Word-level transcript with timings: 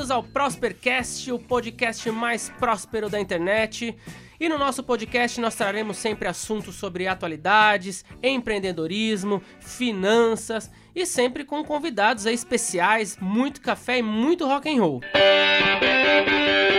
Bem-vindos 0.00 0.10
ao 0.16 0.22
Prospercast, 0.22 1.30
o 1.30 1.38
podcast 1.38 2.10
mais 2.10 2.48
próspero 2.48 3.10
da 3.10 3.20
internet. 3.20 3.94
E 4.40 4.48
no 4.48 4.56
nosso 4.56 4.82
podcast 4.82 5.38
nós 5.38 5.54
traremos 5.54 5.98
sempre 5.98 6.26
assuntos 6.26 6.76
sobre 6.76 7.06
atualidades, 7.06 8.02
empreendedorismo, 8.22 9.42
finanças 9.60 10.70
e 10.96 11.04
sempre 11.04 11.44
com 11.44 11.62
convidados 11.62 12.24
especiais, 12.24 13.18
muito 13.20 13.60
café 13.60 13.98
e 13.98 14.02
muito 14.02 14.46
rock 14.46 14.70
and 14.70 14.80
roll. 14.80 15.00
Rafael 15.12 16.69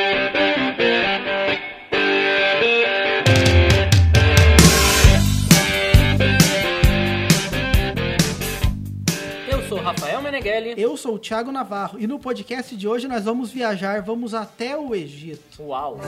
Meneghelli. 10.42 10.74
Eu 10.82 10.98
sou 10.98 11.16
o 11.16 11.20
Thiago 11.20 11.52
Navarro 11.52 12.00
e 12.00 12.08
no 12.08 12.20
podcast 12.20 12.76
de 12.76 12.88
hoje 12.88 13.08
nós 13.08 13.24
vamos 13.26 13.52
viajar, 13.52 14.02
vamos 14.02 14.34
até 14.34 14.76
o 14.76 14.96
Egito. 14.96 15.62
Uau! 15.62 16.00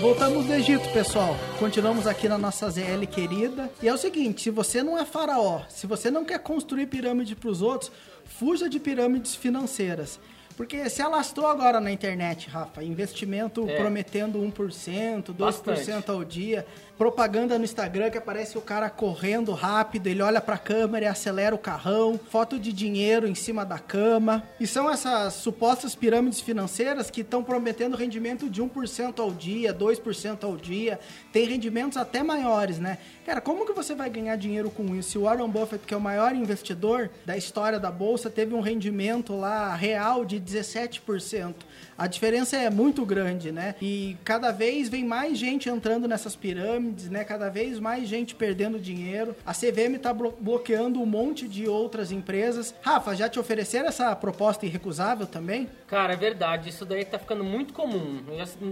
Voltamos 0.00 0.44
do 0.44 0.52
Egito, 0.52 0.86
pessoal. 0.92 1.34
Continuamos 1.58 2.06
aqui 2.06 2.28
na 2.28 2.36
nossa 2.36 2.68
ZL 2.68 3.06
querida. 3.10 3.70
E 3.82 3.88
é 3.88 3.94
o 3.94 3.96
seguinte, 3.96 4.42
se 4.42 4.50
você 4.50 4.82
não 4.82 4.98
é 4.98 5.04
faraó, 5.04 5.62
se 5.68 5.86
você 5.86 6.10
não 6.10 6.26
quer 6.26 6.38
construir 6.40 6.86
pirâmide 6.86 7.34
para 7.34 7.48
os 7.48 7.62
outros, 7.62 7.90
fuja 8.26 8.68
de 8.68 8.78
pirâmides 8.78 9.34
financeiras. 9.34 10.20
Porque 10.56 10.88
se 10.88 11.02
alastrou 11.02 11.46
agora 11.46 11.80
na 11.80 11.90
internet, 11.90 12.48
Rafa, 12.48 12.82
investimento 12.82 13.68
é. 13.68 13.76
prometendo 13.76 14.38
1%, 14.38 15.24
2% 15.24 15.36
Bastante. 15.36 16.10
ao 16.10 16.24
dia 16.24 16.64
propaganda 16.96 17.58
no 17.58 17.64
Instagram 17.64 18.10
que 18.10 18.18
aparece 18.18 18.56
o 18.56 18.60
cara 18.60 18.88
correndo 18.88 19.52
rápido, 19.52 20.06
ele 20.06 20.22
olha 20.22 20.40
pra 20.40 20.56
câmera 20.56 21.06
e 21.06 21.08
acelera 21.08 21.54
o 21.54 21.58
carrão, 21.58 22.18
foto 22.30 22.58
de 22.58 22.72
dinheiro 22.72 23.26
em 23.26 23.34
cima 23.34 23.64
da 23.64 23.78
cama. 23.78 24.44
E 24.60 24.66
são 24.66 24.90
essas 24.90 25.34
supostas 25.34 25.94
pirâmides 25.94 26.40
financeiras 26.40 27.10
que 27.10 27.22
estão 27.22 27.42
prometendo 27.42 27.96
rendimento 27.96 28.48
de 28.48 28.62
1% 28.62 29.18
ao 29.18 29.32
dia, 29.32 29.74
2% 29.74 30.44
ao 30.44 30.56
dia, 30.56 31.00
tem 31.32 31.46
rendimentos 31.46 31.96
até 31.96 32.22
maiores, 32.22 32.78
né? 32.78 32.98
Cara, 33.26 33.40
como 33.40 33.66
que 33.66 33.72
você 33.72 33.94
vai 33.94 34.08
ganhar 34.08 34.36
dinheiro 34.36 34.70
com 34.70 34.94
isso? 34.94 35.10
Se 35.10 35.18
o 35.18 35.22
Warren 35.22 35.48
Buffett, 35.48 35.84
que 35.86 35.94
é 35.94 35.96
o 35.96 36.00
maior 36.00 36.34
investidor 36.34 37.10
da 37.24 37.36
história 37.36 37.80
da 37.80 37.90
bolsa, 37.90 38.30
teve 38.30 38.54
um 38.54 38.60
rendimento 38.60 39.34
lá 39.34 39.74
real 39.74 40.24
de 40.24 40.38
17%. 40.44 41.54
A 41.96 42.06
diferença 42.06 42.56
é 42.56 42.68
muito 42.68 43.06
grande, 43.06 43.52
né? 43.52 43.76
E 43.80 44.16
cada 44.24 44.50
vez 44.50 44.88
vem 44.88 45.04
mais 45.04 45.38
gente 45.38 45.68
entrando 45.68 46.08
nessas 46.08 46.34
pirâmides, 46.34 47.08
né? 47.08 47.22
Cada 47.24 47.48
vez 47.48 47.78
mais 47.78 48.08
gente 48.08 48.34
perdendo 48.34 48.78
dinheiro. 48.80 49.36
A 49.46 49.52
CVM 49.52 49.94
está 49.96 50.12
bloqueando 50.12 51.00
um 51.00 51.06
monte 51.06 51.46
de 51.46 51.68
outras 51.68 52.10
empresas. 52.10 52.74
Rafa, 52.82 53.14
já 53.14 53.28
te 53.28 53.38
ofereceram 53.38 53.88
essa 53.88 54.14
proposta 54.16 54.66
irrecusável 54.66 55.26
também? 55.26 55.68
Cara, 55.86 56.14
é 56.14 56.16
verdade. 56.16 56.68
Isso 56.68 56.84
daí 56.84 57.04
tá 57.04 57.18
ficando 57.18 57.44
muito 57.44 57.72
comum. 57.72 58.20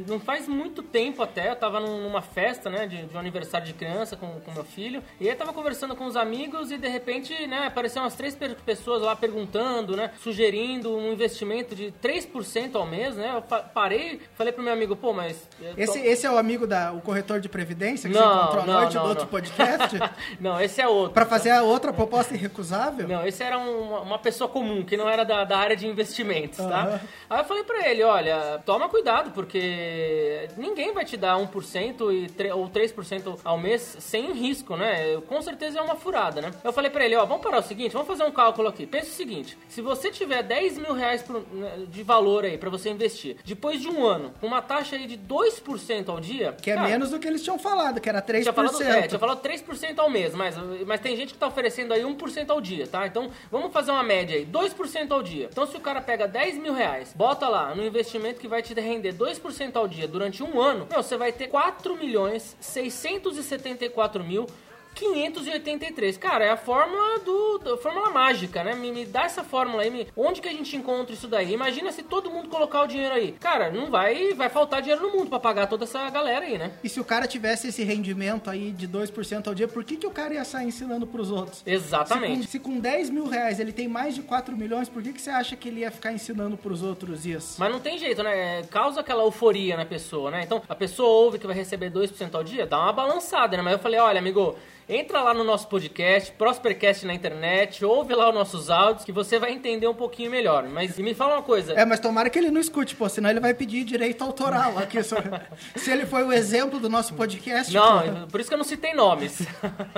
Não 0.08 0.18
faz 0.18 0.48
muito 0.48 0.82
tempo 0.82 1.22
até, 1.22 1.50
eu 1.50 1.56
tava 1.56 1.78
numa 1.78 2.22
festa, 2.22 2.68
né? 2.68 2.86
De, 2.86 3.04
de 3.04 3.16
um 3.16 3.20
aniversário 3.20 3.66
de 3.66 3.72
criança 3.72 4.16
com, 4.16 4.40
com 4.40 4.52
meu 4.52 4.64
filho. 4.64 5.02
E 5.20 5.28
aí 5.28 5.36
tava 5.36 5.52
conversando 5.52 5.94
com 5.94 6.06
os 6.06 6.16
amigos 6.16 6.72
e 6.72 6.78
de 6.78 6.88
repente, 6.88 7.46
né? 7.46 7.66
Apareceram 7.66 8.04
umas 8.04 8.16
três 8.16 8.36
pessoas 8.66 9.00
lá 9.02 9.14
perguntando, 9.14 9.96
né? 9.96 10.10
Sugerindo 10.20 10.96
um 10.96 11.12
investimento 11.12 11.61
de 11.64 11.92
3% 12.02 12.74
ao 12.74 12.86
mês 12.86 13.12
né? 13.17 13.33
Eu 13.34 13.42
parei, 13.42 14.20
falei 14.34 14.52
pro 14.52 14.62
meu 14.62 14.73
amigo, 14.73 14.95
pô, 14.96 15.12
mas. 15.12 15.48
Esse, 15.77 15.98
esse 16.00 16.27
é 16.27 16.30
o 16.30 16.36
amigo 16.36 16.67
da 16.67 16.92
o 16.92 17.00
corretor 17.00 17.40
de 17.40 17.48
previdência 17.48 18.08
que 18.08 18.14
não, 18.14 18.23
você 18.23 18.40
encontrou 18.42 18.67
não, 18.67 18.74
à 18.74 18.80
noite 18.83 18.95
não, 18.95 19.02
do 19.02 19.08
outro 19.08 19.27
podcast? 19.27 19.98
não, 20.40 20.61
esse 20.61 20.80
é 20.80 20.89
outro. 20.89 21.12
Para 21.12 21.27
fazer 21.27 21.50
a 21.50 21.62
outra 21.62 21.92
proposta 21.92 22.34
irrecusável? 22.34 23.08
Não, 23.08 23.27
esse 23.27 23.42
era 23.42 23.58
um, 23.58 24.02
uma 24.02 24.18
pessoa 24.18 24.48
comum, 24.48 24.84
que 24.84 24.96
não 24.96 25.08
era 25.08 25.24
da, 25.24 25.45
da 25.45 25.58
área 25.58 25.77
de 25.77 25.86
investimentos, 25.86 26.58
uhum. 26.58 26.68
tá? 26.68 27.00
Aí 27.28 27.40
eu 27.40 27.45
falei 27.45 27.64
pra 27.64 27.89
ele, 27.89 28.02
olha, 28.02 28.61
toma 28.64 28.89
cuidado, 28.89 29.30
porque 29.33 30.48
ninguém 30.56 30.92
vai 30.92 31.05
te 31.05 31.17
dar 31.17 31.36
1% 31.36 32.12
e, 32.12 32.52
ou 32.52 32.68
3% 32.68 33.40
ao 33.44 33.58
mês 33.58 33.96
sem 34.00 34.33
risco, 34.33 34.77
né? 34.77 35.20
Com 35.29 35.40
certeza 35.42 35.79
é 35.79 35.83
uma 35.83 35.96
furada, 35.96 36.40
né? 36.40 36.50
Eu 36.62 36.73
falei 36.73 36.90
pra 36.90 37.05
ele, 37.05 37.17
ó, 37.17 37.24
vamos 37.24 37.42
parar 37.42 37.58
o 37.58 37.62
seguinte, 37.62 37.92
vamos 37.92 38.08
fazer 38.08 38.24
um 38.24 38.33
cálculo 38.33 38.68
aqui. 38.68 38.86
Pensa 38.86 39.08
o 39.08 39.14
seguinte, 39.14 39.58
se 39.68 39.80
você 39.80 40.11
tiver 40.11 40.42
10 40.42 40.79
mil 40.79 40.92
reais 40.92 41.23
né, 41.29 41.42
de 41.89 42.02
valor 42.02 42.45
aí 42.45 42.58
para 42.58 42.70
você 42.70 42.90
investir. 42.90 43.36
Depois 43.45 43.80
de 43.80 43.89
um 43.89 44.05
ano, 44.05 44.33
com 44.40 44.46
uma 44.46 44.63
taxa 44.63 44.96
aí 44.96 45.07
de 45.07 45.17
2% 45.18 46.08
ao 46.08 46.20
dia. 46.20 46.52
Que 46.52 46.70
é 46.70 46.74
cara, 46.74 46.89
menos 46.89 47.11
do 47.11 47.18
que 47.18 47.27
eles 47.27 47.42
tinham 47.42 47.58
falado, 47.58 48.01
que 48.01 48.08
era 48.08 48.23
3%. 48.23 48.42
Tinha 48.42 48.52
falado, 48.52 48.83
é, 48.83 49.08
tinha 49.08 49.18
falado 49.18 49.42
3% 49.42 49.98
ao 49.98 50.11
mês, 50.11 50.35
mas, 50.35 50.57
mas 50.86 51.01
tem 51.01 51.17
gente 51.17 51.33
que 51.33 51.39
tá 51.39 51.46
oferecendo 51.46 51.92
aí 51.92 52.02
1% 52.02 52.51
ao 52.51 52.61
dia, 52.61 52.86
tá? 52.86 53.07
Então 53.07 53.30
vamos 53.51 53.73
fazer 53.73 53.91
uma 53.91 54.02
média 54.02 54.36
aí, 54.36 54.46
2% 54.46 55.11
ao 55.11 55.23
dia. 55.23 55.48
Então 55.51 55.67
se 55.67 55.77
o 55.77 55.80
cara 55.80 56.01
pega 56.01 56.27
10 56.27 56.58
mil 56.58 56.73
reais, 56.73 57.12
bota 57.14 57.48
lá 57.48 57.74
no 57.74 57.85
investimento 57.85 58.41
que 58.41 58.48
vai 58.48 58.62
te 58.62 58.73
render 58.74 59.14
2% 59.14 59.77
ao 59.77 59.86
dia 59.86 60.08
durante 60.08 60.42
um 60.42 60.61
ano, 60.61 60.86
meu, 60.91 61.02
você 61.02 61.17
vai 61.17 61.33
ter 61.33 61.48
4 61.48 61.96
milhões 61.96 62.57
674 62.61 64.24
mil 64.24 64.46
583. 64.95 66.17
Cara, 66.17 66.45
é 66.45 66.51
a 66.51 66.57
fórmula 66.57 67.19
do. 67.20 67.77
Fórmula 67.79 68.11
mágica, 68.11 68.63
né? 68.63 68.75
Me, 68.75 68.92
me, 68.92 69.05
dá 69.05 69.25
essa 69.25 69.42
fórmula 69.42 69.83
aí. 69.83 69.91
Me, 69.91 70.08
onde 70.17 70.41
que 70.41 70.48
a 70.48 70.53
gente 70.53 70.77
encontra 70.77 71.14
isso 71.14 71.27
daí? 71.27 71.53
Imagina 71.53 71.91
se 71.92 72.03
todo 72.03 72.30
mundo 72.30 72.48
colocar 72.48 72.83
o 72.83 72.86
dinheiro 72.86 73.14
aí. 73.14 73.33
Cara, 73.33 73.70
não 73.70 73.91
vai, 73.91 74.35
vai 74.35 74.48
faltar 74.48 74.83
dinheiro 74.83 75.03
no 75.03 75.13
mundo 75.17 75.29
para 75.29 75.41
pagar 75.41 75.67
toda 75.67 75.85
essa 75.85 76.08
galera 76.11 76.45
aí, 76.45 76.58
né? 76.58 76.73
E 76.83 76.89
se 76.89 77.01
o 77.01 77.05
cara 77.05 77.27
tivesse 77.27 77.69
esse 77.69 77.83
rendimento 77.83 78.51
aí 78.51 78.70
de 78.70 78.86
2% 78.86 79.47
ao 79.47 79.55
dia, 79.55 79.69
por 79.69 79.85
que, 79.85 79.97
que 79.97 80.07
o 80.07 80.11
cara 80.11 80.35
ia 80.35 80.45
sair 80.45 80.67
ensinando 80.67 81.07
pros 81.07 81.30
outros? 81.30 81.63
Exatamente. 81.67 82.48
Se 82.48 82.59
com, 82.59 82.70
se 82.70 82.77
com 82.77 82.80
10 82.80 83.11
mil 83.11 83.27
reais 83.27 83.61
ele 83.61 83.73
tem 83.73 83.89
mais 83.89 84.14
de 84.14 84.23
4 84.23 84.57
milhões, 84.57 84.89
por 84.89 85.03
que, 85.03 85.13
que 85.13 85.20
você 85.20 85.30
acha 85.30 85.57
que 85.57 85.69
ele 85.69 85.80
ia 85.80 85.91
ficar 85.91 86.13
ensinando 86.13 86.57
pros 86.57 86.83
outros 86.83 87.27
isso? 87.27 87.57
Mas 87.59 87.70
não 87.70 87.80
tem 87.80 87.98
jeito, 87.98 88.23
né? 88.23 88.63
Causa 88.70 89.01
aquela 89.01 89.23
euforia 89.23 89.77
na 89.77 89.85
pessoa, 89.85 90.30
né? 90.30 90.42
Então 90.42 90.63
a 90.69 90.74
pessoa 90.74 91.09
ouve 91.09 91.39
que 91.39 91.47
vai 91.47 91.57
receber 91.57 91.91
2% 91.91 92.35
ao 92.35 92.45
dia, 92.45 92.67
dá 92.67 92.79
uma 92.79 92.92
balançada, 92.92 93.57
né? 93.57 93.63
Mas 93.63 93.74
eu 93.74 93.79
falei, 93.79 94.01
olha, 94.01 94.19
amigo, 94.19 94.57
Entra 94.88 95.20
lá 95.22 95.32
no 95.32 95.44
nosso 95.44 95.68
podcast, 95.68 96.32
Prospercast 96.32 97.06
na 97.06 97.14
internet, 97.14 97.84
ouve 97.84 98.14
lá 98.14 98.28
os 98.28 98.34
nossos 98.34 98.68
áudios 98.68 99.04
que 99.04 99.12
você 99.12 99.38
vai 99.38 99.52
entender 99.52 99.86
um 99.86 99.94
pouquinho 99.94 100.30
melhor. 100.30 100.64
Mas 100.68 100.98
me 100.98 101.14
fala 101.14 101.34
uma 101.34 101.42
coisa. 101.42 101.74
É, 101.74 101.84
mas 101.84 102.00
tomara 102.00 102.28
que 102.28 102.38
ele 102.38 102.50
não 102.50 102.60
escute, 102.60 102.96
pô, 102.96 103.08
senão 103.08 103.30
ele 103.30 103.38
vai 103.38 103.54
pedir 103.54 103.84
direito 103.84 104.22
autoral 104.24 104.78
aqui. 104.78 104.98
se 105.76 105.90
ele 105.90 106.04
foi 106.04 106.24
o 106.24 106.32
exemplo 106.32 106.80
do 106.80 106.88
nosso 106.88 107.14
podcast. 107.14 107.72
Não, 107.72 108.22
pô. 108.22 108.26
por 108.26 108.40
isso 108.40 108.50
que 108.50 108.54
eu 108.54 108.58
não 108.58 108.64
citei 108.64 108.92
nomes. 108.92 109.42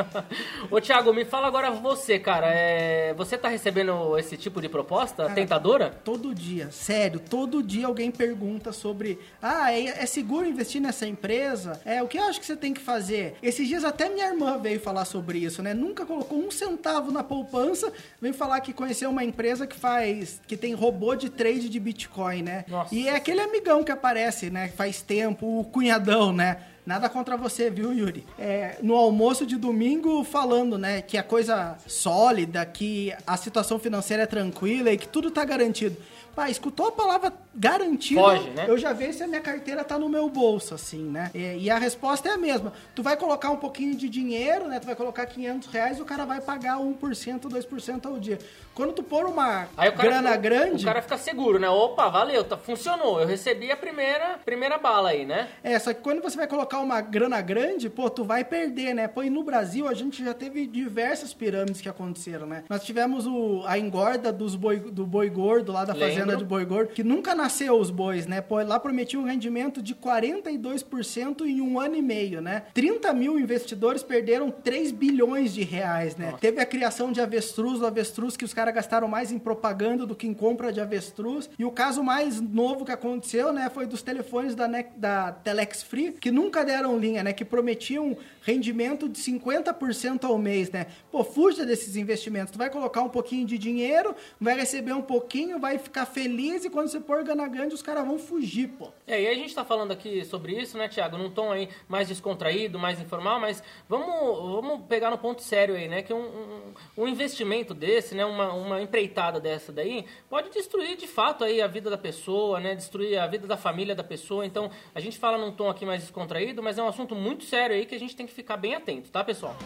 Ô, 0.70 0.80
Thiago, 0.80 1.14
me 1.14 1.24
fala 1.24 1.46
agora 1.46 1.70
você, 1.70 2.18
cara. 2.18 2.48
É... 2.48 3.14
Você 3.14 3.38
tá 3.38 3.48
recebendo 3.48 4.18
esse 4.18 4.36
tipo 4.36 4.60
de 4.60 4.68
proposta 4.68 5.24
cara, 5.24 5.34
tentadora? 5.34 5.90
Todo 6.04 6.34
dia, 6.34 6.70
sério, 6.70 7.20
todo 7.20 7.62
dia 7.62 7.86
alguém 7.86 8.10
pergunta 8.10 8.70
sobre: 8.70 9.18
ah, 9.40 9.72
é, 9.72 10.02
é 10.02 10.06
seguro 10.06 10.46
investir 10.46 10.80
nessa 10.80 11.06
empresa? 11.06 11.80
É, 11.84 12.02
o 12.02 12.06
que 12.06 12.18
eu 12.18 12.24
acho 12.24 12.38
que 12.38 12.46
você 12.46 12.56
tem 12.56 12.74
que 12.74 12.80
fazer? 12.80 13.36
Esses 13.42 13.66
dias 13.66 13.84
até 13.84 14.08
minha 14.08 14.26
irmã 14.26 14.58
veio 14.58 14.73
veio 14.74 14.80
falar 14.80 15.04
sobre 15.04 15.38
isso, 15.38 15.62
né? 15.62 15.72
Nunca 15.72 16.04
colocou 16.04 16.38
um 16.38 16.50
centavo 16.50 17.12
na 17.12 17.22
poupança, 17.22 17.92
veio 18.20 18.34
falar 18.34 18.60
que 18.60 18.72
conheceu 18.72 19.08
uma 19.10 19.24
empresa 19.24 19.66
que 19.66 19.76
faz, 19.76 20.40
que 20.46 20.56
tem 20.56 20.74
robô 20.74 21.14
de 21.14 21.30
trade 21.30 21.68
de 21.68 21.78
Bitcoin, 21.78 22.42
né? 22.42 22.64
Nossa. 22.66 22.94
E 22.94 23.08
é 23.08 23.14
aquele 23.14 23.40
amigão 23.40 23.84
que 23.84 23.92
aparece, 23.92 24.50
né? 24.50 24.68
Faz 24.68 25.00
tempo, 25.00 25.60
o 25.60 25.64
cunhadão, 25.64 26.32
né? 26.32 26.58
Nada 26.84 27.08
contra 27.08 27.36
você, 27.36 27.70
viu, 27.70 27.94
Yuri? 27.94 28.26
É, 28.38 28.76
no 28.82 28.94
almoço 28.94 29.46
de 29.46 29.56
domingo, 29.56 30.22
falando, 30.22 30.76
né, 30.76 31.00
que 31.00 31.16
a 31.16 31.22
coisa 31.22 31.78
sólida, 31.86 32.66
que 32.66 33.10
a 33.26 33.38
situação 33.38 33.78
financeira 33.78 34.24
é 34.24 34.26
tranquila 34.26 34.90
e 34.90 34.98
que 34.98 35.08
tudo 35.08 35.30
tá 35.30 35.42
garantido. 35.46 35.96
Pá, 36.34 36.50
escutou 36.50 36.88
a 36.88 36.92
palavra 36.92 37.32
garantida, 37.54 38.20
Foge, 38.20 38.50
né? 38.50 38.66
eu 38.68 38.76
já 38.76 38.92
vejo 38.92 39.18
se 39.18 39.22
a 39.22 39.26
minha 39.26 39.40
carteira 39.40 39.84
tá 39.84 39.98
no 39.98 40.08
meu 40.08 40.28
bolso, 40.28 40.74
assim, 40.74 41.04
né? 41.04 41.30
E, 41.34 41.64
e, 41.64 41.70
a 41.70 41.78
resposta 41.78 42.28
é 42.28 42.32
a 42.32 42.38
mesma. 42.38 42.72
Tu 42.94 43.02
vai 43.02 43.16
colocar 43.16 43.50
um 43.50 43.56
pouquinho 43.56 43.94
de 43.94 44.08
dinheiro, 44.08 44.66
né? 44.66 44.80
Tu 44.80 44.86
vai 44.86 44.96
colocar 44.96 45.26
500 45.26 45.68
reais 45.68 45.98
e 45.98 46.02
o 46.02 46.04
cara 46.04 46.24
vai 46.24 46.40
pagar 46.40 46.78
1%, 46.78 47.40
2% 47.40 48.06
ao 48.06 48.18
dia. 48.18 48.38
Quando 48.74 48.92
tu 48.92 49.02
pôr 49.02 49.26
uma 49.26 49.68
grana 49.96 50.30
fica, 50.30 50.36
grande... 50.36 50.84
O 50.84 50.86
cara 50.86 51.00
fica 51.00 51.16
seguro, 51.16 51.58
né? 51.60 51.68
Opa, 51.68 52.08
valeu, 52.08 52.42
tá, 52.42 52.56
funcionou. 52.56 53.20
Eu 53.20 53.26
recebi 53.26 53.70
a 53.70 53.76
primeira, 53.76 54.38
primeira 54.44 54.78
bala 54.78 55.10
aí, 55.10 55.24
né? 55.24 55.48
É, 55.62 55.78
só 55.78 55.94
que 55.94 56.00
quando 56.00 56.20
você 56.20 56.36
vai 56.36 56.48
colocar 56.48 56.80
uma 56.80 57.00
grana 57.00 57.40
grande, 57.40 57.88
pô, 57.88 58.10
tu 58.10 58.24
vai 58.24 58.44
perder, 58.44 58.92
né? 58.94 59.06
Pô, 59.06 59.22
e 59.22 59.30
no 59.30 59.44
Brasil 59.44 59.86
a 59.86 59.94
gente 59.94 60.24
já 60.24 60.34
teve 60.34 60.66
diversas 60.66 61.32
pirâmides 61.32 61.80
que 61.80 61.88
aconteceram, 61.88 62.46
né? 62.46 62.64
Nós 62.68 62.82
tivemos 62.82 63.26
o, 63.26 63.62
a 63.66 63.78
engorda 63.78 64.32
dos 64.32 64.56
boi, 64.56 64.80
do 64.80 65.06
boi 65.06 65.30
gordo 65.30 65.70
lá 65.70 65.84
da 65.84 65.92
Lembro. 65.92 66.08
fazenda 66.08 66.36
de 66.36 66.44
boi 66.44 66.64
gordo, 66.64 66.88
que 66.92 67.04
nunca 67.04 67.34
na 67.34 67.43
nasceu 67.44 67.78
os 67.78 67.90
bois, 67.90 68.26
né? 68.26 68.40
Pô, 68.40 68.62
lá 68.62 68.80
prometia 68.80 69.20
um 69.20 69.24
rendimento 69.24 69.82
de 69.82 69.94
42% 69.94 71.42
em 71.42 71.60
um 71.60 71.78
ano 71.78 71.94
e 71.94 72.00
meio, 72.00 72.40
né? 72.40 72.62
30 72.72 73.12
mil 73.12 73.38
investidores 73.38 74.02
perderam 74.02 74.50
3 74.50 74.90
bilhões 74.90 75.52
de 75.52 75.62
reais, 75.62 76.16
né? 76.16 76.26
Nossa. 76.26 76.38
Teve 76.38 76.60
a 76.60 76.64
criação 76.64 77.12
de 77.12 77.20
avestruz, 77.20 77.82
o 77.82 77.86
avestruz 77.86 78.34
que 78.34 78.46
os 78.46 78.54
caras 78.54 78.74
gastaram 78.74 79.06
mais 79.06 79.30
em 79.30 79.38
propaganda 79.38 80.06
do 80.06 80.14
que 80.14 80.26
em 80.26 80.32
compra 80.32 80.72
de 80.72 80.80
avestruz. 80.80 81.50
E 81.58 81.66
o 81.66 81.70
caso 81.70 82.02
mais 82.02 82.40
novo 82.40 82.82
que 82.82 82.92
aconteceu, 82.92 83.52
né, 83.52 83.70
foi 83.72 83.84
dos 83.84 84.00
telefones 84.00 84.54
da, 84.54 84.66
da 84.96 85.32
Telex 85.32 85.82
Free, 85.82 86.12
que 86.12 86.30
nunca 86.30 86.64
deram 86.64 86.98
linha, 86.98 87.22
né? 87.22 87.34
Que 87.34 87.44
prometiam 87.44 88.16
rendimento 88.40 89.06
de 89.06 89.20
50% 89.20 90.24
ao 90.24 90.38
mês, 90.38 90.70
né? 90.70 90.86
Pô, 91.12 91.22
fuja 91.22 91.66
desses 91.66 91.94
investimentos. 91.94 92.52
Tu 92.52 92.58
vai 92.58 92.70
colocar 92.70 93.02
um 93.02 93.10
pouquinho 93.10 93.46
de 93.46 93.58
dinheiro, 93.58 94.14
vai 94.40 94.56
receber 94.56 94.94
um 94.94 95.02
pouquinho, 95.02 95.58
vai 95.58 95.78
ficar 95.78 96.06
feliz 96.06 96.64
e 96.64 96.70
quando 96.70 96.88
você 96.88 97.00
pôr 97.00 97.22
gana 97.34 97.48
grande, 97.48 97.74
os 97.74 97.82
caras 97.82 98.06
vão 98.06 98.18
fugir, 98.18 98.68
pô. 98.68 98.90
É, 99.06 99.20
e 99.20 99.28
a 99.28 99.34
gente 99.34 99.54
tá 99.54 99.64
falando 99.64 99.90
aqui 99.90 100.24
sobre 100.24 100.58
isso, 100.58 100.78
né, 100.78 100.88
Thiago? 100.88 101.18
Num 101.18 101.30
tom 101.30 101.50
aí 101.50 101.68
mais 101.88 102.08
descontraído, 102.08 102.78
mais 102.78 103.00
informal, 103.00 103.40
mas 103.40 103.62
vamos, 103.88 104.06
vamos 104.08 104.86
pegar 104.86 105.10
no 105.10 105.18
ponto 105.18 105.42
sério 105.42 105.74
aí, 105.74 105.88
né? 105.88 106.02
Que 106.02 106.14
um, 106.14 106.22
um, 106.22 106.74
um 106.98 107.08
investimento 107.08 107.74
desse, 107.74 108.14
né? 108.14 108.24
Uma, 108.24 108.52
uma 108.52 108.80
empreitada 108.80 109.40
dessa 109.40 109.72
daí, 109.72 110.06
pode 110.30 110.50
destruir 110.50 110.96
de 110.96 111.06
fato 111.06 111.44
aí 111.44 111.60
a 111.60 111.66
vida 111.66 111.90
da 111.90 111.98
pessoa, 111.98 112.60
né? 112.60 112.74
Destruir 112.74 113.18
a 113.18 113.26
vida 113.26 113.46
da 113.46 113.56
família 113.56 113.94
da 113.94 114.04
pessoa. 114.04 114.46
Então, 114.46 114.70
a 114.94 115.00
gente 115.00 115.18
fala 115.18 115.36
num 115.36 115.52
tom 115.52 115.68
aqui 115.68 115.84
mais 115.84 116.02
descontraído, 116.02 116.62
mas 116.62 116.78
é 116.78 116.82
um 116.82 116.88
assunto 116.88 117.14
muito 117.14 117.44
sério 117.44 117.74
aí 117.74 117.84
que 117.84 117.94
a 117.94 118.00
gente 118.00 118.14
tem 118.14 118.26
que 118.26 118.32
ficar 118.32 118.56
bem 118.56 118.74
atento, 118.74 119.10
tá, 119.10 119.24
pessoal? 119.24 119.56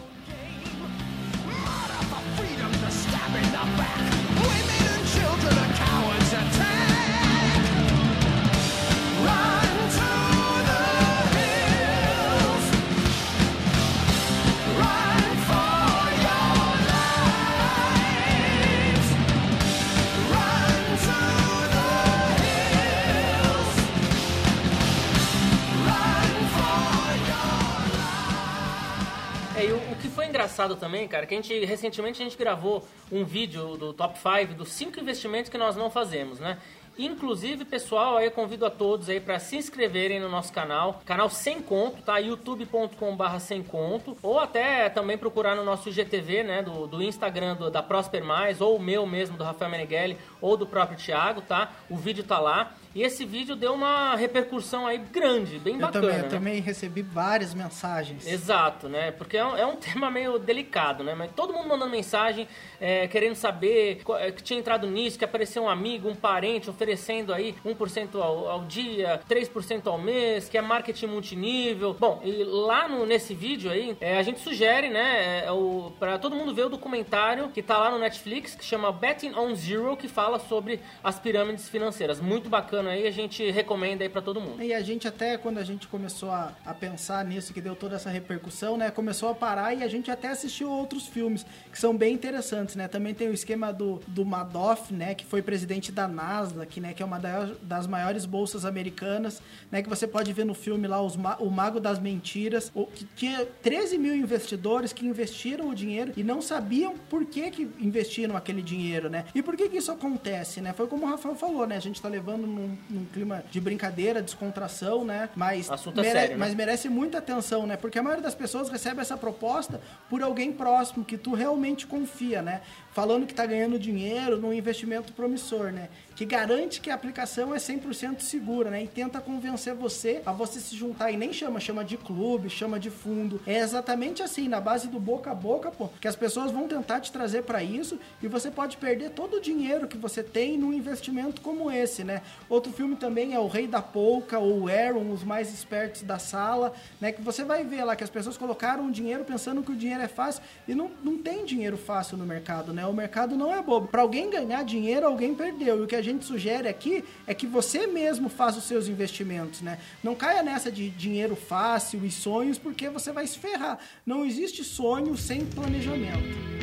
Engraçado 30.39 30.77
também, 30.77 31.05
cara, 31.05 31.25
que 31.25 31.33
a 31.33 31.37
gente 31.37 31.65
recentemente 31.65 32.21
a 32.21 32.23
gente 32.23 32.37
gravou 32.37 32.87
um 33.11 33.25
vídeo 33.25 33.75
do 33.75 33.91
top 33.91 34.17
5 34.17 34.53
dos 34.53 34.69
cinco 34.69 34.97
investimentos 34.97 35.49
que 35.49 35.57
nós 35.57 35.75
não 35.75 35.89
fazemos, 35.89 36.39
né? 36.39 36.57
Inclusive, 36.97 37.63
pessoal, 37.63 38.17
aí 38.17 38.25
eu 38.25 38.31
convido 38.31 38.65
a 38.65 38.69
todos 38.69 39.09
aí 39.09 39.19
para 39.19 39.39
se 39.39 39.55
inscreverem 39.55 40.19
no 40.19 40.27
nosso 40.27 40.51
canal, 40.51 41.01
canal 41.05 41.29
sem 41.29 41.61
conto, 41.61 42.01
tá? 42.01 42.17
youtube.com/barra 42.17 43.39
sem 43.39 43.63
conto, 43.63 44.17
ou 44.21 44.39
até 44.39 44.89
também 44.89 45.17
procurar 45.17 45.55
no 45.55 45.63
nosso 45.63 45.89
IGTV, 45.89 46.43
né, 46.43 46.61
do, 46.61 46.87
do 46.87 47.01
Instagram 47.01 47.55
do, 47.55 47.69
da 47.69 47.81
Prosper 47.81 48.23
Mais, 48.23 48.59
ou 48.59 48.75
o 48.75 48.81
meu 48.81 49.05
mesmo 49.05 49.37
do 49.37 49.43
Rafael 49.43 49.71
Meneghelli, 49.71 50.17
ou 50.41 50.57
do 50.57 50.65
próprio 50.67 50.97
Thiago, 50.97 51.41
tá? 51.41 51.71
O 51.89 51.95
vídeo 51.95 52.23
tá 52.23 52.39
lá. 52.39 52.73
E 52.95 53.03
esse 53.03 53.23
vídeo 53.23 53.55
deu 53.55 53.73
uma 53.73 54.15
repercussão 54.15 54.87
aí 54.87 54.97
grande, 54.97 55.59
bem 55.59 55.75
eu 55.75 55.81
bacana. 55.81 56.01
Também, 56.01 56.17
eu 56.17 56.23
né? 56.23 56.29
também 56.29 56.59
recebi 56.59 57.03
várias 57.03 57.53
mensagens. 57.53 58.25
Exato, 58.25 58.89
né? 58.89 59.11
Porque 59.11 59.37
é 59.37 59.45
um, 59.45 59.55
é 59.55 59.65
um, 59.65 59.75
tema 59.77 60.09
meio 60.09 60.39
delicado, 60.39 61.03
né? 61.03 61.13
Mas 61.13 61.31
todo 61.35 61.53
mundo 61.53 61.69
mandando 61.69 61.91
mensagem, 61.91 62.47
é, 62.81 63.07
querendo 63.07 63.35
saber 63.35 64.01
é, 64.17 64.31
que 64.31 64.41
tinha 64.41 64.59
entrado 64.59 64.87
nisso, 64.87 65.19
que 65.19 65.25
apareceu 65.25 65.63
um 65.63 65.69
amigo, 65.69 66.09
um 66.09 66.15
parente 66.15 66.69
oferecendo 66.69 67.31
aí 67.31 67.55
1% 67.63 68.15
ao, 68.15 68.49
ao 68.49 68.65
dia, 68.65 69.21
3% 69.29 69.85
ao 69.85 69.99
mês, 69.99 70.49
que 70.49 70.57
é 70.57 70.61
marketing 70.61 71.07
multinível. 71.07 71.93
Bom, 71.93 72.19
e 72.23 72.43
lá 72.43 72.87
no, 72.87 73.05
nesse 73.05 73.35
vídeo 73.35 73.69
aí, 73.69 73.95
é, 74.01 74.17
a 74.17 74.23
gente 74.23 74.39
sugere, 74.39 74.89
né, 74.89 75.45
é, 75.45 75.51
o, 75.51 75.91
pra 75.99 76.17
todo 76.17 76.35
mundo 76.35 76.55
ver 76.55 76.65
o 76.65 76.69
documentário 76.69 77.49
que 77.49 77.61
tá 77.61 77.77
lá 77.77 77.91
no 77.91 77.99
Netflix, 77.99 78.55
que 78.55 78.65
chama 78.65 78.91
Betting 78.91 79.35
on 79.35 79.53
Zero, 79.53 79.95
que 79.95 80.07
fala 80.07 80.39
sobre 80.39 80.79
as 81.03 81.19
pirâmides 81.19 81.69
financeiras. 81.69 82.19
Muito 82.19 82.49
bacana 82.49 82.78
bacana 82.79 82.91
aí, 82.91 83.07
a 83.07 83.11
gente 83.11 83.49
recomenda 83.51 84.03
aí 84.03 84.09
para 84.09 84.21
todo 84.21 84.39
mundo. 84.39 84.63
E 84.63 84.73
a 84.73 84.81
gente 84.81 85.07
até, 85.07 85.37
quando 85.37 85.57
a 85.57 85.63
gente 85.63 85.87
começou 85.87 86.31
a, 86.31 86.53
a 86.65 86.73
pensar 86.73 87.23
nisso, 87.25 87.53
que 87.53 87.61
deu 87.61 87.75
toda 87.75 87.95
essa 87.95 88.09
repercussão, 88.09 88.77
né, 88.77 88.89
começou 88.89 89.29
a 89.29 89.35
parar 89.35 89.73
e 89.73 89.83
a 89.83 89.87
gente 89.87 90.09
até 90.09 90.29
assistiu 90.29 90.69
outros 90.69 91.07
filmes 91.07 91.45
que 91.71 91.79
são 91.79 91.95
bem 91.95 92.13
interessantes, 92.13 92.75
né? 92.75 92.87
Também 92.87 93.13
tem 93.13 93.29
o 93.29 93.33
esquema 93.33 93.71
do, 93.71 94.01
do 94.07 94.25
Madoff, 94.25 94.93
né, 94.93 95.13
que 95.13 95.25
foi 95.25 95.41
presidente 95.41 95.91
da 95.91 96.07
Nasdaq, 96.07 96.79
né, 96.79 96.93
que 96.93 97.03
é 97.03 97.05
uma 97.05 97.19
das 97.61 97.87
maiores 97.87 98.25
bolsas 98.25 98.65
americanas, 98.65 99.41
né, 99.71 99.81
que 99.81 99.89
você 99.89 100.07
pode 100.07 100.31
ver 100.33 100.45
no 100.45 100.53
filme 100.53 100.87
lá 100.87 101.01
os, 101.01 101.15
o 101.39 101.49
Mago 101.49 101.79
das 101.79 101.99
Mentiras, 101.99 102.71
que 102.95 103.05
tinha 103.15 103.45
13 103.45 103.97
mil 103.97 104.15
investidores 104.15 104.93
que 104.93 105.05
investiram 105.05 105.69
o 105.69 105.75
dinheiro 105.75 106.13
e 106.15 106.23
não 106.23 106.41
sabiam 106.41 106.95
por 107.09 107.25
que 107.25 107.51
que 107.51 107.69
investiram 107.79 108.35
aquele 108.35 108.61
dinheiro, 108.61 109.09
né? 109.09 109.25
E 109.33 109.41
por 109.41 109.55
que 109.55 109.67
que 109.69 109.77
isso 109.77 109.91
acontece, 109.91 110.61
né? 110.61 110.73
Foi 110.73 110.87
como 110.87 111.05
o 111.05 111.09
Rafael 111.09 111.35
falou, 111.35 111.65
né? 111.67 111.75
A 111.75 111.79
gente 111.79 112.01
tá 112.01 112.07
levando 112.07 112.45
num 112.45 112.68
num, 112.89 113.05
clima 113.05 113.43
de 113.49 113.59
brincadeira, 113.59 114.21
descontração, 114.21 115.03
né? 115.03 115.29
Mas, 115.35 115.69
Assunto 115.69 116.01
mere 116.01 116.11
sério, 116.11 116.37
né? 116.37 116.45
mas 116.45 116.55
merece 116.55 116.89
muita 116.89 117.17
atenção, 117.17 117.65
né? 117.65 117.77
Porque 117.77 117.99
a 117.99 118.03
maioria 118.03 118.23
das 118.23 118.35
pessoas 118.35 118.69
recebe 118.69 119.01
essa 119.01 119.17
proposta 119.17 119.81
por 120.09 120.21
alguém 120.21 120.51
próximo 120.51 121.05
que 121.05 121.17
tu 121.17 121.33
realmente 121.33 121.87
confia, 121.87 122.41
né? 122.41 122.61
Falando 122.91 123.25
que 123.25 123.33
tá 123.33 123.45
ganhando 123.45 123.79
dinheiro 123.79 124.37
num 124.37 124.53
investimento 124.53 125.13
promissor, 125.13 125.71
né? 125.71 125.89
que 126.19 126.25
garante 126.25 126.81
que 126.81 126.89
a 126.89 126.95
aplicação 126.95 127.55
é 127.55 127.57
100% 127.57 128.19
segura, 128.19 128.69
né? 128.69 128.83
E 128.83 128.87
tenta 128.89 129.21
convencer 129.21 129.73
você 129.73 130.21
a 130.25 130.33
você 130.33 130.59
se 130.59 130.75
juntar 130.75 131.09
e 131.11 131.15
nem 131.15 131.31
chama, 131.31 131.61
chama 131.61 131.81
de 131.81 131.95
clube, 131.95 132.49
chama 132.49 132.77
de 132.77 132.89
fundo. 132.89 133.39
É 133.47 133.59
exatamente 133.59 134.21
assim, 134.21 134.49
na 134.49 134.59
base 134.59 134.89
do 134.89 134.99
boca 134.99 135.31
a 135.31 135.33
boca, 135.33 135.71
pô, 135.71 135.87
que 135.87 136.09
as 136.09 136.17
pessoas 136.17 136.51
vão 136.51 136.67
tentar 136.67 136.99
te 136.99 137.09
trazer 137.09 137.43
para 137.43 137.63
isso 137.63 137.97
e 138.21 138.27
você 138.27 138.51
pode 138.51 138.75
perder 138.75 139.11
todo 139.11 139.37
o 139.37 139.41
dinheiro 139.41 139.87
que 139.87 139.95
você 139.95 140.21
tem 140.21 140.57
num 140.57 140.73
investimento 140.73 141.39
como 141.39 141.71
esse, 141.71 142.03
né? 142.03 142.21
Outro 142.59 142.73
filme 142.73 142.97
também 142.97 143.33
é 143.33 143.39
O 143.39 143.47
Rei 143.47 143.67
da 143.67 143.81
Polka 143.81 144.37
ou 144.37 144.67
Aaron, 144.67 145.13
os 145.13 145.23
mais 145.23 145.49
espertos 145.53 146.01
da 146.01 146.19
sala, 146.19 146.73
né? 146.99 147.09
Que 147.09 147.21
você 147.21 147.41
vai 147.41 147.63
ver 147.63 147.85
lá 147.85 147.95
que 147.95 148.03
as 148.03 148.09
pessoas 148.09 148.35
colocaram 148.35 148.91
dinheiro 148.91 149.23
pensando 149.23 149.63
que 149.63 149.71
o 149.71 149.75
dinheiro 149.77 150.03
é 150.03 150.09
fácil 150.09 150.43
e 150.67 150.75
não, 150.75 150.91
não 151.01 151.17
tem 151.17 151.45
dinheiro 151.45 151.77
fácil 151.77 152.17
no 152.17 152.25
mercado, 152.25 152.73
né? 152.73 152.85
O 152.85 152.91
mercado 152.91 153.37
não 153.37 153.55
é 153.55 153.61
bobo. 153.61 153.87
Para 153.87 154.01
alguém 154.01 154.29
ganhar 154.29 154.61
dinheiro, 154.63 155.05
alguém 155.05 155.33
perdeu. 155.33 155.79
E 155.79 155.83
o 155.83 155.87
que 155.87 155.95
a 155.95 156.01
gente 156.01 156.25
sugere 156.25 156.67
aqui 156.67 157.01
é 157.25 157.33
que 157.33 157.47
você 157.47 157.87
mesmo 157.87 158.27
faça 158.27 158.57
os 158.57 158.65
seus 158.65 158.89
investimentos, 158.89 159.61
né? 159.61 159.79
Não 160.03 160.13
caia 160.13 160.43
nessa 160.43 160.69
de 160.69 160.89
dinheiro 160.89 161.37
fácil 161.37 162.05
e 162.05 162.11
sonhos, 162.11 162.57
porque 162.57 162.89
você 162.89 163.13
vai 163.13 163.25
se 163.25 163.39
ferrar. 163.39 163.79
Não 164.05 164.25
existe 164.25 164.65
sonho 164.65 165.15
sem 165.15 165.45
planejamento. 165.45 166.58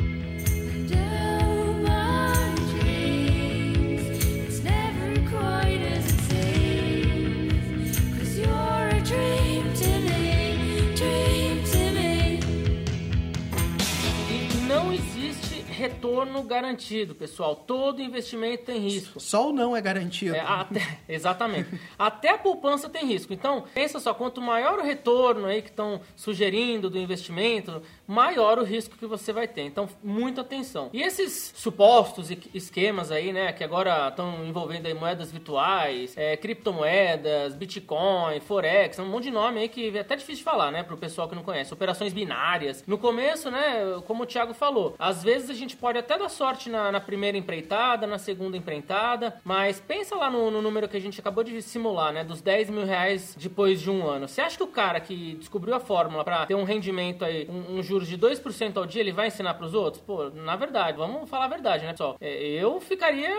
Retorno 16.07 16.43
garantido, 16.43 17.13
pessoal. 17.13 17.55
Todo 17.55 18.01
investimento 18.01 18.65
tem 18.65 18.79
risco. 18.79 19.19
Só 19.19 19.49
o 19.49 19.53
não 19.53 19.75
é 19.75 19.81
garantido. 19.81 20.35
É, 20.35 20.39
até, 20.39 20.99
exatamente. 21.07 21.69
até 21.97 22.29
a 22.29 22.37
poupança 22.37 22.89
tem 22.89 23.05
risco. 23.05 23.33
Então, 23.33 23.65
pensa 23.73 23.99
só, 23.99 24.13
quanto 24.13 24.41
maior 24.41 24.79
o 24.79 24.83
retorno 24.83 25.45
aí 25.45 25.61
que 25.61 25.69
estão 25.69 26.01
sugerindo 26.15 26.89
do 26.89 26.97
investimento, 26.97 27.81
maior 28.07 28.57
o 28.57 28.63
risco 28.63 28.97
que 28.97 29.05
você 29.05 29.33
vai 29.33 29.47
ter. 29.47 29.63
Então, 29.63 29.87
muita 30.03 30.41
atenção. 30.41 30.89
E 30.93 31.01
esses 31.01 31.53
supostos 31.55 32.29
esquemas 32.53 33.11
aí, 33.11 33.33
né, 33.33 33.51
que 33.51 33.63
agora 33.63 34.07
estão 34.07 34.45
envolvendo 34.45 34.87
moedas 34.95 35.31
virtuais, 35.31 36.13
é, 36.15 36.37
criptomoedas, 36.37 37.55
Bitcoin, 37.55 38.39
Forex, 38.39 38.99
um 38.99 39.05
monte 39.05 39.25
de 39.25 39.31
nome 39.31 39.59
aí 39.59 39.69
que 39.69 39.95
é 39.95 39.99
até 39.99 40.15
difícil 40.15 40.37
de 40.37 40.43
falar, 40.43 40.71
né, 40.71 40.83
pro 40.83 40.97
pessoal 40.97 41.27
que 41.27 41.35
não 41.35 41.43
conhece. 41.43 41.73
Operações 41.73 42.13
binárias. 42.13 42.83
No 42.87 42.97
começo, 42.97 43.51
né, 43.51 44.01
como 44.05 44.23
o 44.23 44.25
Thiago 44.25 44.53
falou, 44.53 44.95
às 44.97 45.23
vezes 45.23 45.49
a 45.49 45.53
gente 45.53 45.75
pode 45.75 45.97
até 45.97 46.17
dar 46.17 46.29
sorte 46.29 46.69
na, 46.69 46.91
na 46.91 46.99
primeira 46.99 47.37
empreitada, 47.37 48.07
na 48.07 48.17
segunda 48.17 48.55
empreitada, 48.55 49.39
mas 49.43 49.79
pensa 49.79 50.15
lá 50.15 50.29
no, 50.29 50.49
no, 50.51 50.61
número 50.61 50.87
que 50.87 50.97
a 50.97 51.01
gente 51.01 51.19
acabou 51.19 51.43
de 51.43 51.61
simular, 51.61 52.13
né? 52.13 52.23
Dos 52.23 52.41
10 52.41 52.69
mil 52.69 52.85
reais 52.85 53.35
depois 53.39 53.81
de 53.81 53.89
um 53.89 54.07
ano. 54.07 54.27
Você 54.27 54.41
acha 54.41 54.57
que 54.57 54.63
o 54.63 54.67
cara 54.67 54.99
que 54.99 55.35
descobriu 55.35 55.75
a 55.75 55.79
fórmula 55.79 56.23
para 56.23 56.45
ter 56.45 56.55
um 56.55 56.63
rendimento 56.63 57.23
aí, 57.25 57.47
um, 57.49 57.77
um 57.77 57.83
juros 57.83 57.96
de 58.05 58.17
2% 58.17 58.77
ao 58.77 58.85
dia, 58.85 59.01
ele 59.01 59.11
vai 59.11 59.27
ensinar 59.27 59.53
pros 59.53 59.73
outros? 59.73 60.03
Pô, 60.03 60.29
na 60.29 60.55
verdade, 60.55 60.97
vamos 60.97 61.29
falar 61.29 61.45
a 61.45 61.49
verdade, 61.49 61.85
né, 61.85 61.91
pessoal? 61.91 62.17
É, 62.19 62.37
eu 62.43 62.79
ficaria, 62.81 63.29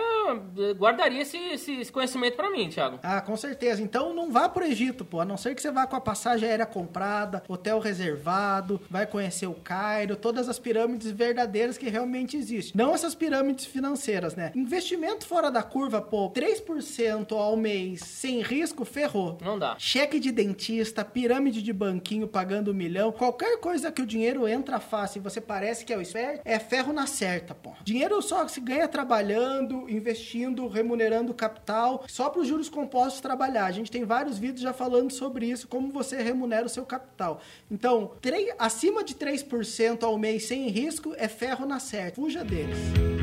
guardaria 0.77 1.21
esse, 1.21 1.37
esse 1.37 1.91
conhecimento 1.91 2.35
para 2.35 2.49
mim, 2.49 2.69
Thiago. 2.69 2.99
Ah, 3.03 3.21
com 3.21 3.37
certeza. 3.37 3.81
Então 3.81 4.13
não 4.13 4.31
vá 4.31 4.49
pro 4.49 4.65
Egito, 4.65 5.05
pô. 5.05 5.19
A 5.19 5.25
não 5.25 5.37
ser 5.37 5.55
que 5.55 5.61
você 5.61 5.71
vá 5.71 5.85
com 5.85 5.95
a 5.95 6.01
passagem 6.01 6.49
aérea 6.49 6.65
comprada, 6.65 7.43
hotel 7.47 7.79
reservado, 7.79 8.81
vai 8.89 9.05
conhecer 9.05 9.47
o 9.47 9.53
Cairo, 9.53 10.15
todas 10.15 10.49
as 10.49 10.57
pirâmides 10.59 11.11
verdadeiras 11.11 11.77
que 11.77 11.89
realmente 11.89 12.37
existem. 12.37 12.73
Não 12.75 12.93
essas 12.93 13.15
pirâmides 13.15 13.65
financeiras, 13.65 14.35
né? 14.35 14.51
Investimento 14.55 15.25
fora 15.25 15.51
da 15.51 15.61
curva, 15.63 16.01
pô, 16.01 16.29
3% 16.31 17.31
ao 17.31 17.55
mês 17.55 18.01
sem 18.01 18.41
risco, 18.41 18.85
ferrou. 18.85 19.37
Não 19.41 19.57
dá. 19.57 19.75
Cheque 19.77 20.19
de 20.19 20.31
dentista, 20.31 21.03
pirâmide 21.03 21.61
de 21.61 21.73
banquinho 21.73 22.27
pagando 22.27 22.71
um 22.71 22.73
milhão, 22.73 23.11
qualquer 23.11 23.57
coisa 23.59 23.91
que 23.91 24.01
o 24.01 24.05
dinheiro 24.05 24.47
entra 24.49 24.79
fácil 24.79 25.19
e 25.19 25.23
você 25.23 25.39
parece 25.39 25.85
que 25.85 25.93
é 25.93 25.97
o 25.97 26.01
esperto, 26.01 26.41
é 26.45 26.59
ferro 26.59 26.93
na 26.93 27.07
certa, 27.07 27.53
pô. 27.53 27.71
Dinheiro 27.83 28.21
só 28.21 28.47
se 28.47 28.59
ganha 28.59 28.87
trabalhando, 28.87 29.89
investindo, 29.89 30.67
remunerando 30.67 31.33
capital, 31.33 32.03
só 32.07 32.29
para 32.29 32.41
os 32.41 32.47
juros 32.47 32.69
compostos 32.69 33.21
trabalhar. 33.21 33.65
A 33.65 33.71
gente 33.71 33.91
tem 33.91 34.03
vários 34.03 34.37
vídeos 34.37 34.61
já 34.61 34.73
falando 34.73 35.11
sobre 35.11 35.45
isso, 35.45 35.67
como 35.67 35.91
você 35.91 36.21
remunera 36.21 36.65
o 36.65 36.69
seu 36.69 36.85
capital. 36.85 37.41
Então, 37.69 38.11
acima 38.57 39.03
de 39.03 39.15
3% 39.15 40.03
ao 40.03 40.17
mês 40.17 40.45
sem 40.45 40.67
risco 40.67 41.13
é 41.17 41.27
ferro 41.27 41.65
na 41.65 41.79
certa. 41.79 42.15
Fuja 42.15 42.43
deles. 42.43 43.18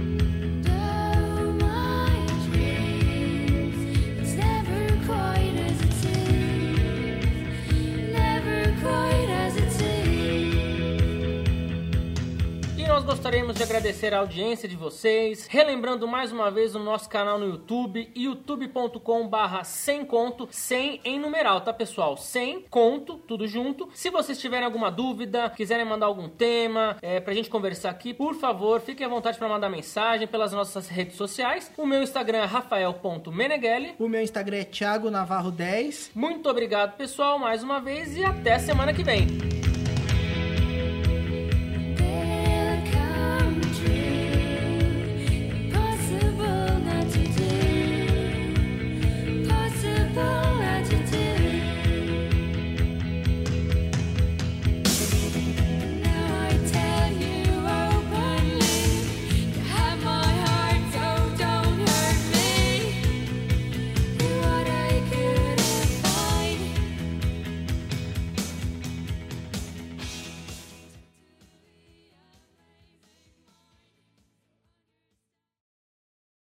Nós 12.87 13.05
gostaríamos 13.05 13.57
de 13.57 13.63
agradecer 13.63 14.15
a 14.15 14.19
audiência 14.19 14.69
de 14.69 14.77
vocês, 14.77 15.47
relembrando 15.49 16.07
mais 16.07 16.31
uma 16.31 16.51
vez 16.51 16.75
o 16.75 16.79
nosso 16.79 17.09
canal 17.09 17.39
no 17.39 17.47
YouTube, 17.47 18.11
youtube.com 18.15 19.27
barra 19.27 19.65
sem 19.65 20.05
conto, 20.05 20.49
sem 20.51 21.01
em 21.05 21.19
numeral, 21.19 21.61
tá 21.61 21.73
pessoal? 21.73 22.17
Sem 22.17 22.63
conto, 22.63 23.19
tudo 23.19 23.47
junto. 23.49 23.89
Se 23.93 24.09
vocês 24.09 24.39
tiverem 24.39 24.65
alguma 24.65 24.91
dúvida, 24.91 25.51
quiserem 25.51 25.85
mandar 25.85 26.07
algum 26.07 26.29
tema 26.29 26.97
é, 27.03 27.19
pra 27.19 27.35
gente 27.35 27.51
conversar 27.51 27.91
aqui, 27.91 28.15
por 28.15 28.35
favor, 28.35 28.81
fiquem 28.81 29.05
à 29.05 29.09
vontade 29.09 29.37
para 29.37 29.49
mandar 29.49 29.69
mensagem 29.69 30.29
pelas 30.29 30.53
nossas 30.53 30.89
redes 30.89 31.17
sociais. 31.17 31.73
O 31.77 31.87
meu 31.87 32.03
Instagram 32.03 32.39
é 32.39 32.45
rafael.meneghelli. 32.45 33.95
O 33.99 34.09
meu 34.09 34.23
Instagram 34.23 34.59
é 34.59 34.65
Thiago 34.65 35.11
Navarro 35.11 35.51
10. 35.51 36.13
Muito 36.15 36.49
obrigado, 36.49 36.97
pessoal, 36.97 37.39
mais 37.39 37.63
uma 37.63 37.81
vez 37.81 38.17
e 38.17 38.25
até 38.25 38.59
semana 38.59 38.93
que 38.93 39.03
vem. 39.03 39.56